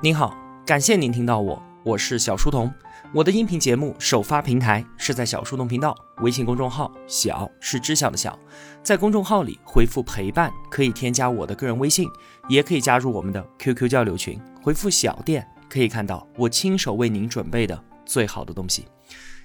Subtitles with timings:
[0.00, 0.32] 您好，
[0.64, 2.72] 感谢您听到我，我是小书童。
[3.12, 8.38] 我的音频节目首发平台是在小书童频道微信公众号，小是知晓的小，
[8.80, 12.08] 在公众号里回复陪伴，可以添加我的个人微信，
[12.48, 18.86] 也可以加入我们的 QQ 交流群，回复小店可以看到我亲手为您准备的最好的东西。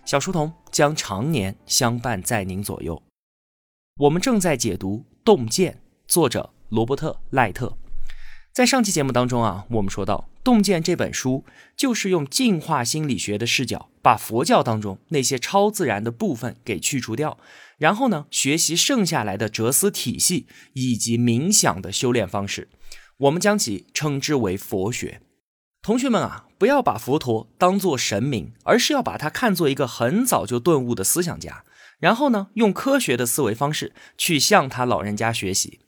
[0.05, 3.01] 小书童将常年相伴在您左右。
[3.97, 5.73] 我们正在解读《洞见》，
[6.07, 7.75] 作者罗伯特·赖特。
[8.54, 11.45] 在上期节目当中啊，我们说到《洞见》这本书，
[11.77, 17.38] 就是用进化心理学的视角，把佛教当中那些超自然的部分给去除掉，
[17.77, 22.67] 然后呢，学习剩下来的哲思体系以及冥想的修炼方式，
[23.17, 25.22] 我们将其称之为佛学。
[25.81, 31.64] 同学们啊，不要把佛陀当做神明，而是要把他看作一个很早就顿悟的思想家，
[32.00, 35.80] 然后呢，用科学的思维方式去向他老人家学习。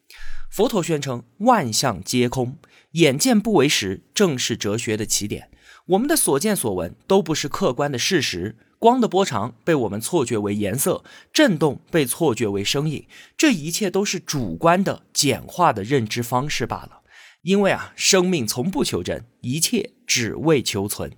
[0.50, 2.58] 佛陀宣称万象皆空，
[2.96, 5.50] 眼见不为实，正是哲学的起点。
[5.88, 13.06] 我们的所见所闻都不是客观的事实，光的波长被我们错觉为颜色，震动被错觉为声音，
[13.38, 17.02] 这一切都是主观的简化的认知方式罢了。
[17.42, 21.12] 因为啊，生命从不求真，一切只为求存。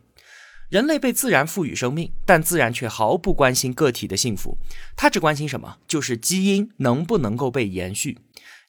[0.70, 4.58] 人类被自然赋予生命，但自然却毫不关心个体的幸福，
[4.96, 5.78] 它只关心什么？
[5.88, 8.18] 就是基因能不能够被延续。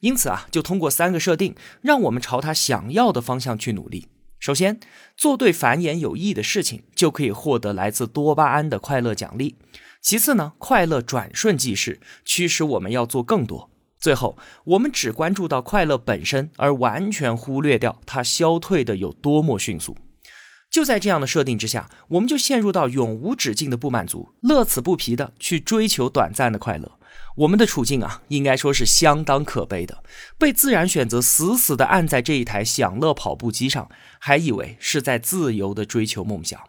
[0.01, 4.09] 因此啊，就通过三个设定，让我们朝他想要的方向去努力。
[4.39, 4.79] 首先，
[5.17, 9.57] 做对繁衍有益的事情，就可以获得来自多巴胺的快乐奖励。
[10.01, 13.71] 其次呢，快乐转瞬即逝，驱使我们要做更多。
[13.99, 19.97] 最后，我们只关注到快乐本身，而完全忽略掉它消退的有多么迅速。
[20.71, 26.98] 就在这样的设定之下，我们就陷入到永无止境的不满足，乐此不疲的去追求短暂的快乐。
[27.39, 30.03] 我们的处境啊，应该说是相当可悲的，
[30.37, 36.61] 被自然选择死死地按在这一台享乐跑步机上，还以为是在自由地追求梦想。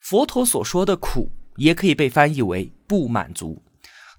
[0.00, 3.62] 佛陀所说的苦，也可以被翻译为不满足。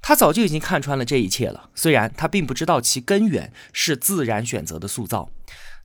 [0.09, 5.29] 他早就已经看穿了这一切了，虽然他并不知道其根源是自然选择的塑造。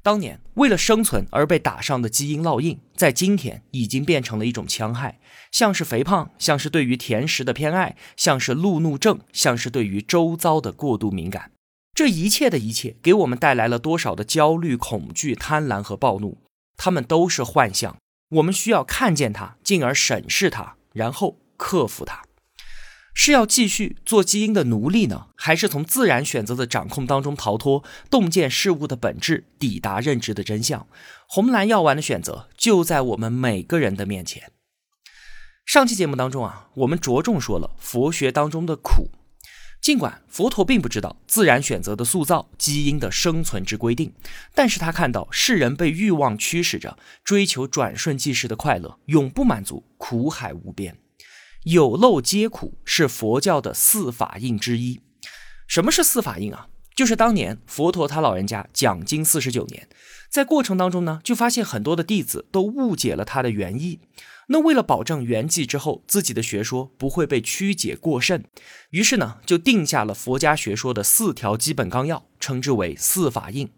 [0.02, 5.20] 当年为了生存而被打上的基因烙印，在今天已经变成了一种戕害，
[5.52, 11.50] 像是肥胖，像是对于甜食的偏爱，像是路怒症，像是对于周遭的过度敏感。
[11.94, 16.38] 这一切的一切，给我们带来了多少的焦虑、恐惧、贪婪和暴怒？
[16.78, 17.98] 他们都是幻象，
[18.30, 22.22] 我们需要看见它，进而审视它，然后克服它。
[23.14, 30.86] 是要继续做基因的奴隶呢，还是从自然选择的掌控当中逃脱，洞见事物的本质，抵达认知的真相？
[31.28, 34.50] 红蓝药丸的选择就在我们每个人的面前。
[35.64, 39.10] 上期节目当中啊，我们着重说了佛学当中的苦，
[39.80, 44.12] 尽管佛陀并不知道自然选择的塑造基因的生存之规定，
[44.54, 50.98] 但是他看到世人被欲望驱使着追求转瞬即逝的快乐，永不满足，苦海无边。
[51.64, 55.00] 有漏皆苦是佛教的四法印之一。
[55.66, 56.68] 什么是四法印啊？
[56.94, 59.88] 就是当年佛陀他老人家讲经四十九年，
[60.30, 64.00] 在过程当中呢，就发现很多的弟子都误解了他的原意。
[64.48, 68.44] 那为了保证圆寂之后自己的学说不会被曲解过甚，
[68.90, 73.72] 于是呢，就定下了佛家学说的四条基本纲要，称之为四法印。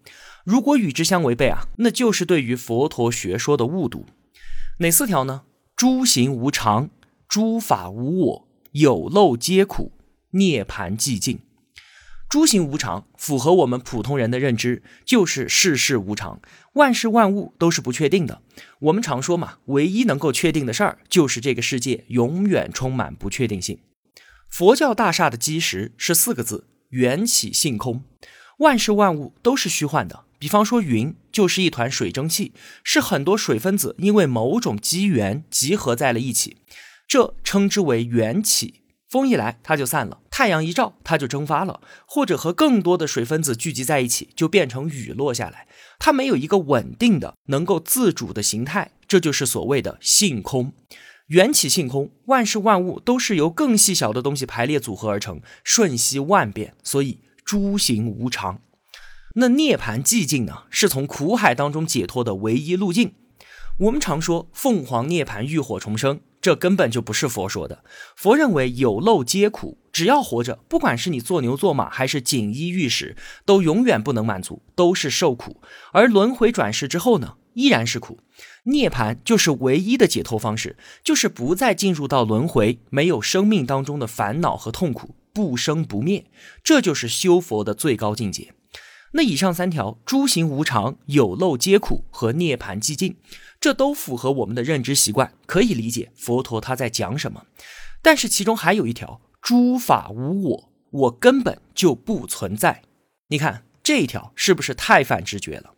[0.45, 4.07] 如果与之相违背啊，那就是对于佛陀学说的误读。
[4.79, 5.43] 哪四条呢？
[5.77, 6.91] 诸行无常。
[7.29, 9.93] 诸法无我，有漏皆苦，
[10.31, 11.41] 涅盘寂静。
[12.29, 16.41] 诸行无常，符合我们普通人的认知，就是世事无常，
[16.75, 18.43] 万事万物都是不确定的。
[18.81, 23.79] 我们常说嘛，唯一能够确定的事儿，就是这个世界永远充满不确定性。
[24.49, 28.03] 佛教大厦的基石是四个字：缘起性空。
[28.59, 30.25] 万事万物都是虚幻的。
[30.39, 32.53] 比方说，云就是一团水蒸气，
[32.85, 36.59] 是很多水分子因为某种机缘集合在了一起。
[37.09, 45.67] 这称之为缘起，风一来它就散了，太阳一照它就蒸发了，或者和更多的水分子聚集在一起，就变成雨落下来。
[45.99, 50.73] 它没有一个稳定的、能够自主的形态，这就是所谓的性空。
[51.29, 58.61] 缘起性空，万事万物都是由更细小的东西排列组合而成，瞬息万变，所以诸行无常。
[59.35, 60.65] 那涅槃寂静呢？
[60.71, 63.15] 是从苦海当中解脱的唯一路径。
[63.81, 66.21] 我们常说凤凰涅槃，浴火重生。
[66.47, 67.83] 这根本就不是佛说的。
[68.15, 75.61] 佛认为有漏皆苦，只要活着，不管是你做牛做马，还是锦衣玉食，都永远不能满足，都是受苦。
[75.91, 78.21] 而轮回转世之后呢，依然是苦。
[78.67, 86.27] 涅槃就是唯一的解脱方式，就是不再进入到轮回，没有生命当中的烦恼和痛苦，不生不灭。
[86.63, 88.53] 这就是修佛的最高境界。
[89.13, 93.17] 那以上三条诸行无常、有漏皆苦和涅槃寂静，
[93.67, 97.47] 这都符合我们的认知习惯，可以理解佛陀他在讲什么。
[98.01, 102.83] 但是其中还有一条，诸法无我，我根本就不存在。
[103.27, 105.73] 你看这一条是不是太反直觉了？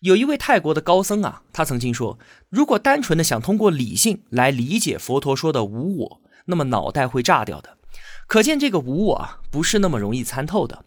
[0.00, 2.18] 有一位泰国的高僧啊，他曾经说，
[2.50, 7.78] 如果单纯的想通过理性来理解佛陀说的无我，那么脑袋会炸掉的。
[8.26, 10.84] 可见这个无我啊，不是那么容易参透的。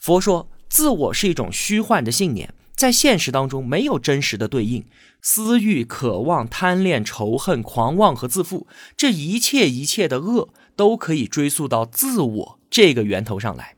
[0.00, 0.48] 佛说。
[0.68, 4.84] 自我是一种虚幻的信念，在现实当中没有真实的对应。
[5.22, 13.76] 私欲、渴望、贪恋、仇恨、狂妄和自负，这一切一切的恶，都可以追溯到自我这个源头上来。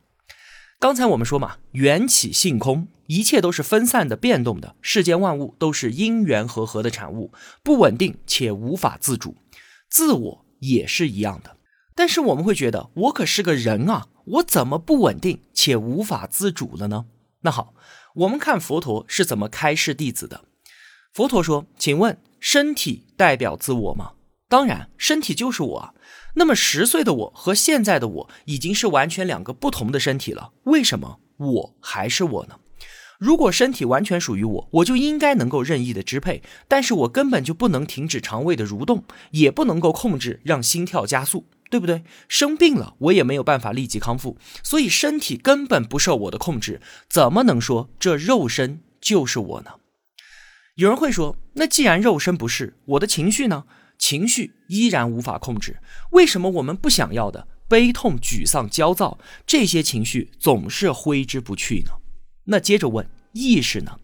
[0.79, 7.31] 刚才我们说嘛，缘起性空，一切都是分散的、变动的，世间万物都是因缘和合的产物，
[7.63, 9.35] 不稳定且无法自主。
[9.89, 11.57] 自我也是一样的。
[11.95, 14.07] 但是我们会觉得，我可是个人啊。
[14.25, 17.05] 我怎么不稳定且无法自主了呢？
[17.41, 17.73] 那好，
[18.19, 20.41] 我们看佛陀是怎么开示弟子的。
[21.13, 24.11] 佛陀说：“请问，身体代表自我吗？
[24.49, 25.95] 当然，身体就是我。
[26.35, 30.51] 那么十岁的我和现在的我已经是完全两个不同的身体了。
[30.63, 32.55] 为什么我还是我呢？
[33.19, 42.03] 如果身体完全属于我，我就应该能够任意的支配，但是我根本就不能停止肠胃的蠕动，也不能够控制让心跳加速。”对不对？
[42.27, 49.71] 生病了，我也没有办法立即康复，所以身体根本不受我的控制，怎么能说这肉身就是我呢？
[50.75, 53.65] 有人会说，那既然肉身不是我的情绪呢？
[53.97, 55.77] 情绪依然无法控制，
[56.11, 61.91] 为什么我们不想要的悲痛、沮丧、焦躁这些情绪总是挥之不去呢？
[62.45, 63.99] 那接着问意识呢？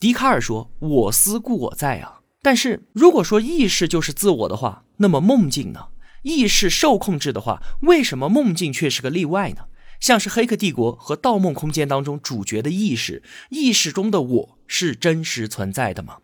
[0.00, 5.88] 笛卡尔说：“我思故我在啊。”但是如果说意识就是自我的话，那么梦境呢？
[6.24, 9.66] 意识受控制的话，为什么梦境却是个例外呢？
[10.00, 16.18] 像是《黑客帝国》和《盗梦空间》当中主角的意识，意识中的我是真实存在的吗？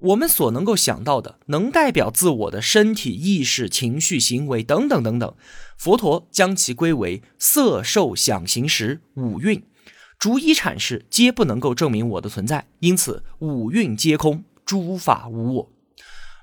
[0.00, 5.34] 我们所能够想到的，能代表自我的身体、意识、情绪、行为等等等等，
[5.76, 9.62] 佛陀将其归为色、受、想、行、识五蕴，
[10.18, 15.75] 逐一阐释，皆不能够证明我的存在，因此五蕴皆空，诸法无我。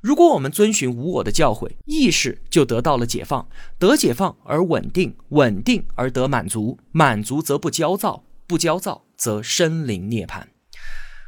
[0.04, 3.48] 如果我们遵循无我的教诲，意识就得到了解放，
[3.80, 10.44] 得解放而稳定，稳定而得满足，满足则不焦躁，不焦躁则身灵涅槃。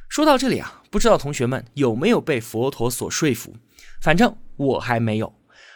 [0.09, 3.55] 说到这里啊，不知道同学们有没有被佛陀所说服？
[4.01, 5.33] 反正我还没有。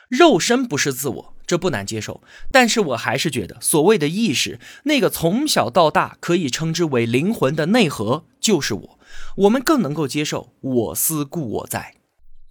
[0.10, 2.22] 肉身不是自我，这不难接受，
[2.52, 9.00] 但是我还是觉得所谓的意识，那个从小到大可以称之为灵魂的内核，就是我。
[9.38, 11.94] 我们更能够接受“我思故我在”。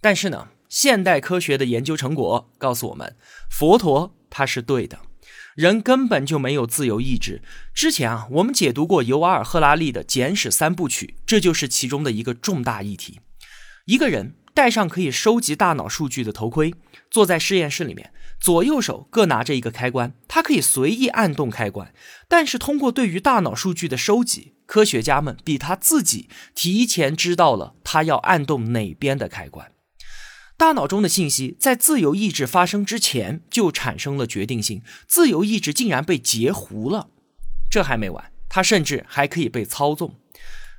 [0.01, 3.15] 但是呢，现代科学的研究成果告诉我们，
[3.49, 4.99] 佛陀他是对的，
[5.55, 7.41] 人根本就没有自由意志。
[7.73, 13.19] 之前啊，我们解读过尤瓦尔·赫拉利的《简史三部曲》，这就是其中的一个重大议题。
[13.85, 16.73] 一个人戴上可以收集大脑数据的头盔，
[17.09, 21.91] 坐在实验室里面，左右手各拿着一个开关，他可以随意按动开关。
[22.27, 29.71] 但是通过对于大脑数据的收集，科学家们比他自己提前知道了他要按动哪边的开关。
[30.59, 37.07] 大脑中的信息在自由意志发生之前就产生了决定性，自由意志竟然被截胡了。
[37.71, 40.15] 这还没完，它甚至还可以被操纵。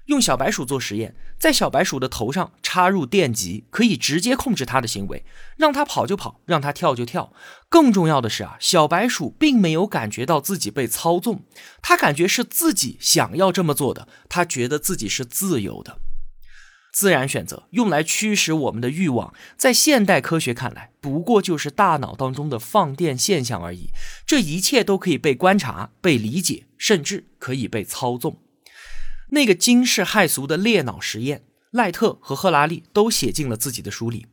[0.05, 5.25] 用小白鼠做实验，在小白鼠的头上插入电极，可以直接控制它的行为，
[5.57, 7.33] 让它跑就跑，让它跳就跳。
[7.71, 11.45] 更重要的是啊，小白鼠并没有感觉到自己被操纵，
[11.81, 15.99] 它感觉是自己想要这么做的，它觉得自己是自由的。
[16.93, 23.91] 自然选择用来驱使我们的欲望，在现代科学看来，不过就是大脑当中的放电现象而已。
[24.27, 28.39] 这一切都可以被观察、被理解，甚至可以被操纵。
[29.31, 34.27] 那个惊世骇俗的裂脑实验，赖特和赫拉利都写进了自己的书里。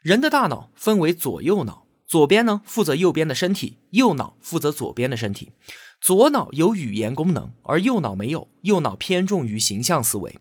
[0.00, 5.52] 人的大脑分为左右脑，左边呢负责右边的身体，右脑负责左边的身体。
[6.00, 10.38] 左脑有语言功能，而右脑没有，右脑偏重于形象思维。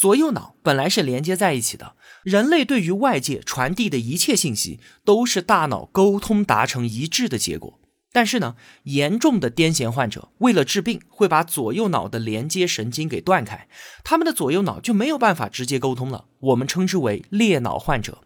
[0.00, 7.78] 左右脑本来是连接在一起的，人类对于外界传递的一切信息都是大脑沟通达成一致的结果。
[8.10, 13.68] 但是呢，严重的癫痫患者为了治病，会把左右脑的连接神经给断开，
[14.02, 16.24] 他们的左右脑就没有办法直接沟通了。
[16.38, 18.22] 我们称之为裂脑患者。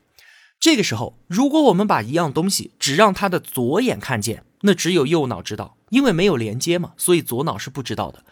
[0.60, 8.24] 这个时候，如果我们把一样东西只让他的左眼看见，那只有右脑知道，因为没有连接嘛，所以左脑是不知道的。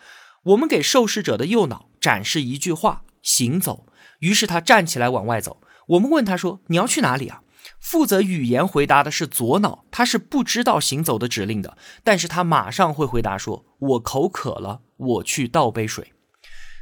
[0.45, 3.03] 我们给受试者的右脑展示一句话。
[3.23, 3.87] 行走，
[4.19, 5.61] 于是他站起来往外走。
[5.89, 7.43] 我们问他说：“你要去哪里啊？”
[7.81, 16.13] 负责语言回答的是左脑，他是不知道行走的指令的，但是他马上会回答说：“我口渴了，我去倒杯水。”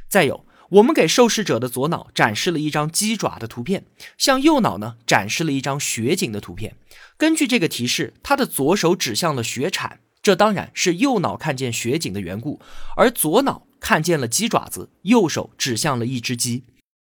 [0.09, 3.85] 再有，我们给受试者的左脑展示了一张鸡爪的图片，
[4.17, 6.75] 向右脑呢展示了一张雪景的图片。
[7.17, 12.59] 根据这个提示，他的左手指向了雪铲，这当然是右脑看见雪景的缘故，
[12.95, 16.63] 而左脑看见了鸡爪子，右手指向了一只鸡。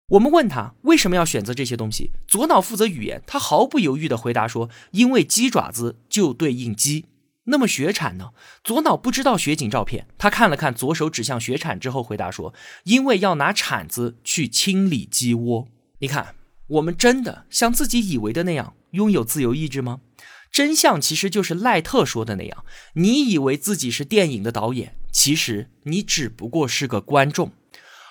[0.08, 7.06] 我们问他为什么要选择这些东西，左脑负责语言，他毫不犹豫地回答说：“因为鸡爪子就对应鸡。”
[7.49, 8.30] 那么雪铲呢？
[8.62, 12.52] 左脑不知道雪景照片，他看了看左手指向雪铲之后，回答说
[12.85, 15.68] ：“因为要拿铲子去清理鸡窝。”
[16.00, 16.35] 你看，
[16.66, 20.00] 我们真的像自己以为的那样拥有自由意志吗？
[20.50, 27.52] 真相其实就是赖特说的那样：你以为自己是电影的导演，其实你只不过是个观众。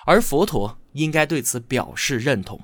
[0.06, 2.60] 而佛陀应该对此表示认同。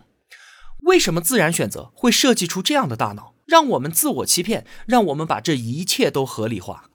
[0.84, 3.34] 为什么自然选择会设计出这样的大脑？
[3.44, 6.90] 让我们自我欺骗，让我们把这一切都合理化。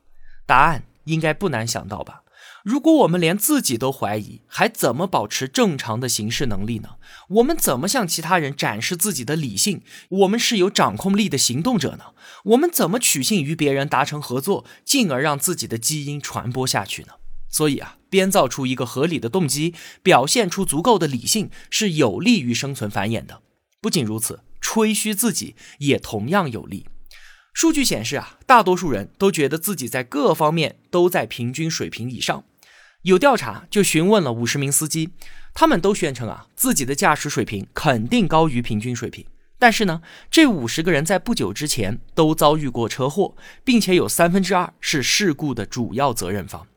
[0.45, 2.23] 答案应该不难想到吧？
[2.67, 6.97] 如果我们连自己都怀疑，还怎么保持正常的行事能力呢？
[7.29, 9.83] 我们怎么向其他人展示自己的理性？
[10.09, 12.07] 我们是有掌控力的行动者呢？
[12.43, 17.13] 我们怎么取信于别人达成合作，进而让自己的基因传播下去呢？
[17.47, 23.41] 所以啊，编造出一个合理的动机，表现出足够的理性，是有利于生存繁衍的。
[23.79, 24.41] 不仅如此。
[24.59, 26.85] 吹嘘自己也同样有利。
[27.53, 32.43] 数据显示啊，大多数人都觉得自己在各方面都在平均水平以上。
[33.07, 35.11] 有调查就询问了五十名司机，
[35.53, 39.25] 他们都宣称啊，自己的驾驶水平肯定高于平均水平。
[39.57, 46.67] 但是呢，这五十个人在不久之前都遭遇过车祸，并且有三分之二是事故的主要责任方。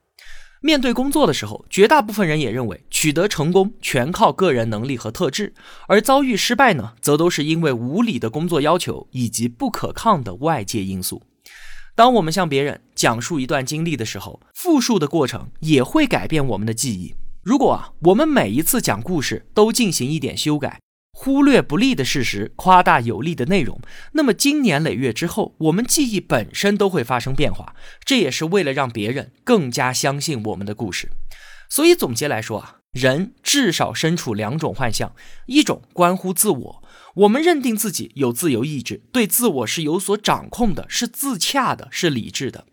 [0.62, 5.52] 面对工作的时候，绝大部分人也认为取得成功全靠个人能力和特质，
[5.88, 11.24] 而遭遇失败呢，则都是因为无理的工作要求以及不可抗的外界因素。
[12.00, 17.14] 当我们向别人讲述一段经历的时候，复述的过程也会改变我们的记忆。
[17.42, 20.80] 如果啊，我们每一次讲故事都进行一点修改。
[21.12, 23.78] 忽略不利的事实，夸大有利的内容，
[24.12, 27.74] 那么经年累月之后，我们记忆本身都会发生变化。
[28.02, 31.10] 这也是为了让别人更加相信我们的故事。
[31.68, 35.12] 所以总结来说啊，人至少身处两种幻象：
[35.44, 36.79] 一种关乎自我，
[37.16, 42.64] 我们认定自己有自由意志，对自我是有所掌控的，是自洽的，是理智的；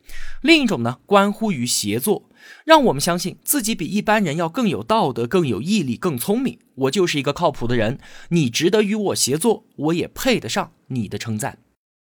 [0.41, 2.29] 另一种呢，关乎于协作。
[2.63, 6.60] 让我们相信自己比一般人要更有道德、更有毅力、更聪明。
[6.75, 11.60] 我就是一个靠谱的人，你值得与我协作，我也配得上你的称赞。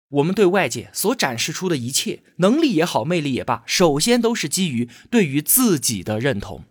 [0.08, 6.64] 我们对外界所展示出的一切能力也好、魅力也罢，首先都是基于对于自己的认同。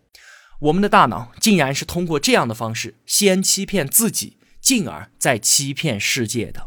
[0.62, 6.66] 我们的大脑竟然是通过这样的方式，先欺骗自己，进而再欺骗世界的。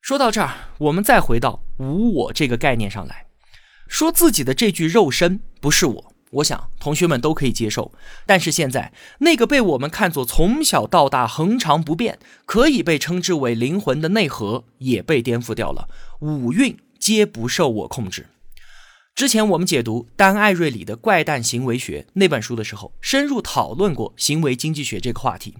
[0.00, 3.26] 说到这儿，我们再回到无我这个概念上来。
[3.86, 7.92] 说自己的这具肉身不是我，我想同学们都可以接受。
[8.24, 15.90] 但是现在，那个被我们看作从小到大恒常不变，可以被称之为灵魂的内核，也被颠覆掉了。
[16.20, 18.28] 五蕴皆不受我控制。
[19.14, 25.54] 之前我们解读丹·艾瑞里的《怪诞行为学》那本书的时候，深入讨论过行为经济学这个话题。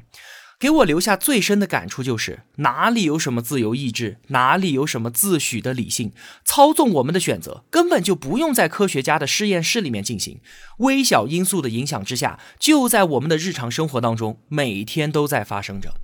[0.61, 6.11] 给我留下最深的感触就是，哪里有什么自由意志，哪里有什么自诩的理性，
[6.45, 10.41] 操纵我们的选择，根本就不用在科学家的实验室里面进行。
[10.79, 15.95] 微小因素的影响之下，就在我们的日常生活当中，每天都在发生着。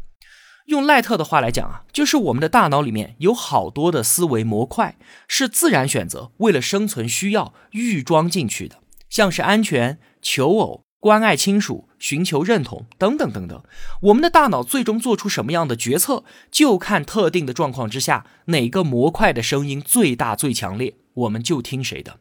[0.67, 4.97] 用赖特的话来讲啊，就是我们的大脑里面有好多的思维模块，
[5.27, 8.77] 是自然选择为了生存需要预装进去的，
[9.11, 10.85] 像是安全、求偶。
[11.01, 13.65] 关爱亲属、寻求认同等等等等，
[14.03, 22.21] 我们的大脑最终做出什么样的决策，就看特定的状况之下哪个模块的声音最大最强烈，我们就听谁的。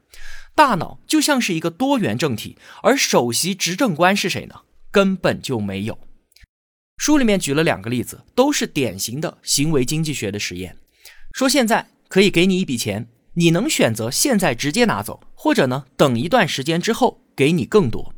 [0.56, 4.62] 大脑就像是一个多元政体，而首席执政官是谁呢？
[4.90, 6.00] 根本就没有。
[6.96, 10.78] 书里面举了两个例子，都是典型的行为经济学的实验。
[11.34, 18.14] 说现在可以给你一笔钱，你能选择现在直接拿走，或者呢等一段时间之后给你更多。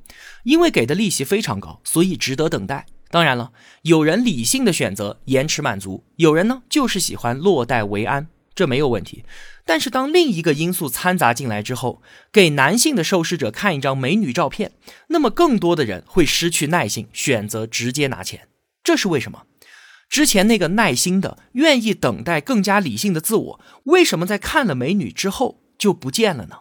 [0.45, 2.85] 因为给的利息非常高，所以值得等待。
[3.09, 9.23] 当然了，有人理性的选择延迟满足，有人呢就是喜欢落袋为安，这没有问题。
[9.65, 14.73] 但是当另一个因素掺杂进来之后，给男性的受试者看一张美女照片，
[15.07, 18.47] 那么更多的人会失去耐心，选择直接拿钱。
[18.83, 19.43] 这是为什么？
[20.07, 26.57] 之前那个耐心的、愿意等待、更加理性的自我，为什么在看了美女之后就不见了呢？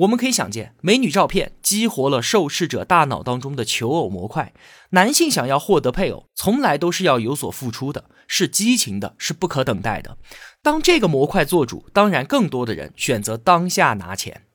[0.00, 4.54] 我们可以想见，美女照片激活了受试者大脑当中的求偶模块。
[4.90, 10.16] 男性想要获得配偶，从来都是要有所付出的，是激情的，是不可等待的。
[10.62, 14.46] 当这个模块做主，当然更多的人选择当下拿钱。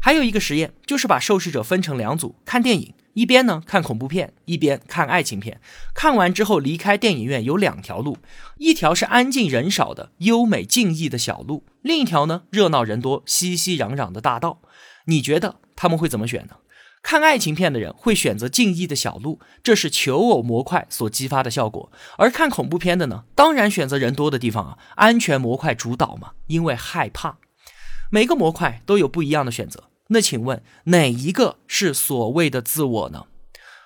[0.00, 5.60] 还有一个实验，就是把受试者分成两组看电影，一边呢看恐怖片，一边看爱情片。
[5.94, 8.18] 看完之后离开电影院有两条路，
[8.58, 14.60] 一条是安静人少的优美静谧的小路，另一条呢热闹人多、熙熙攘攘的大道。
[15.06, 16.56] 你觉得他们会怎么选呢？
[17.00, 27.38] 看爱情片的人会选择静谧的小路，这是求偶模块所激发的效果；而看恐怖片的呢，当然选择人多的地方啊，安全模块主导嘛，因为害怕。
[28.10, 29.84] 每个模块都有不一样的选择。
[30.08, 33.26] 那请问哪一个是所谓的自我呢？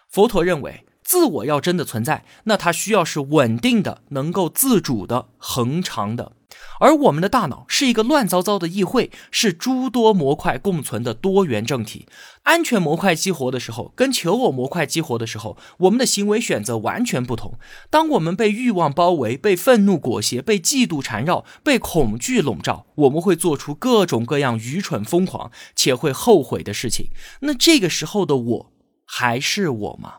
[0.09, 6.33] 佛陀认为，自我要真的存在，那它需要是稳定的、能够自主的、恒长的。
[6.81, 12.07] 而我们的大脑是一个乱糟糟的议会，是诸多模块共存的多元政体。
[12.45, 17.59] 安全模块激活的时候，跟求偶模块激活的时候，我们的行为选择完全不同。
[17.91, 27.09] 当我们被欲望包围、被愤怒裹挟、被嫉妒缠绕、被恐惧笼罩，我们会做出各种各样愚蠢、疯狂且会后悔的事情。
[27.43, 28.73] 那这个时候的我
[29.05, 30.15] 还是我吗？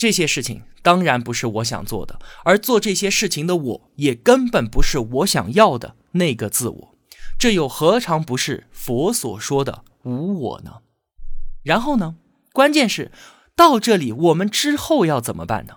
[0.00, 0.62] 这些事情。
[0.82, 6.94] 当然不是我想做的，而做这些事情的我也根本不是我想要的那个自我，
[7.38, 10.78] 这又何尝不是佛所说的无我呢？
[11.62, 12.16] 然后呢？
[12.54, 13.12] 关键是
[13.54, 15.74] 到这里，我们之后要怎么办呢？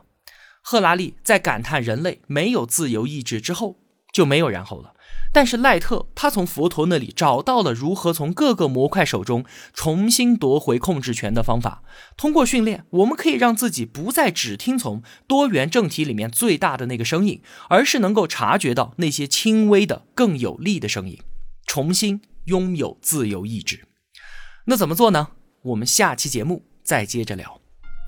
[0.61, 3.75] 赫拉利在感叹人类没有自由意志之后，
[4.13, 4.92] 就没有然后了。
[5.33, 11.81] 但是赖特他从佛陀那里找到了如何从各个模块手中重新夺回控制权的方法。
[12.15, 21.19] 通过训练，我们可以让自己不再只听从多元正体里面最大的那个声音，而是能够察觉到那些轻微的、更有力的声音，
[21.65, 23.87] 重新拥有自由意志。
[24.65, 25.29] 那怎么做呢？
[25.63, 27.59] 我们下期节目再接着聊。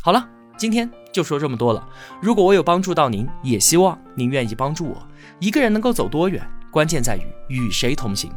[0.04, 1.90] 好了，今天就说这么多了。
[2.22, 5.08] 如果我有帮助到您，也希望您愿意帮助我。
[5.40, 6.48] 一个人能够走多远？
[6.76, 8.30] 关键在于与谁同行。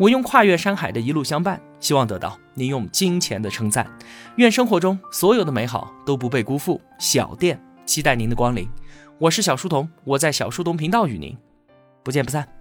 [0.00, 3.88] 我用跨越山海的一路相伴，希望得到您用金钱的称赞。
[4.34, 6.80] 愿生活中所有的美好都不被辜负。
[6.98, 8.68] 小店期待您的光临。
[9.16, 11.38] 我是小书童，我在小书童频道与您
[12.02, 12.53] 不见不散。